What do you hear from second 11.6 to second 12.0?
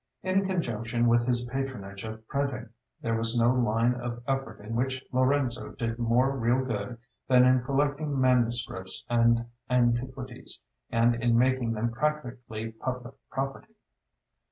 them